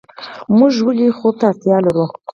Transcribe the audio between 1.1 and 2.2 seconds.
خوب ته اړتیا لرو